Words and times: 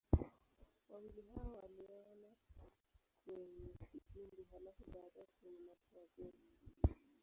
Wawili 0.89 1.21
hao 1.21 1.53
waliona 1.53 2.27
kwenye 3.25 3.69
kipindi, 3.91 4.43
halafu 4.51 4.83
baadaye 4.93 5.27
kwenye 5.41 5.59
maisha 5.59 5.99
ya 5.99 6.07
kweli. 6.07 6.37